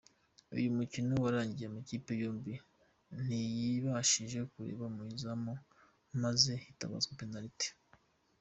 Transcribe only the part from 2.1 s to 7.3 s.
yombi ntayibashije kureba mu izamu maze hitabazwa